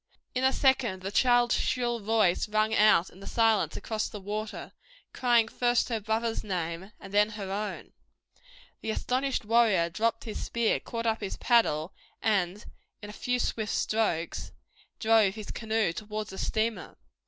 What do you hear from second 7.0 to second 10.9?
then her own. The astonished warrior dropped his spear,